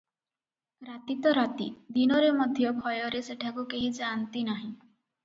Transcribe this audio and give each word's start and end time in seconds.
ରାତି 0.85 1.15
ତ 1.25 1.33
ରାତି, 1.37 1.67
ଦିନରେ 1.97 2.31
ମଧ୍ୟ 2.37 2.71
ଭୟରେ 2.79 3.21
ସେଠାକୁ 3.29 3.67
କେହି 3.75 3.93
ଯା'ନ୍ତି 3.99 4.43
ନାହିଁ। 4.49 4.73